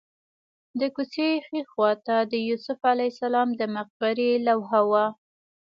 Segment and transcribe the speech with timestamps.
[0.79, 5.05] د کوڅې ښي خوا ته د یوسف علیه السلام د مقبرې لوحه وه.